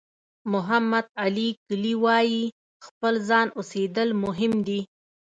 محمد 0.53 1.05
علي 1.23 1.49
کلي 1.67 1.93
وایي 2.03 2.43
خپل 2.85 3.13
ځان 3.29 3.47
اوسېدل 3.57 4.09
مهم 4.23 4.53
دي. 4.67 4.81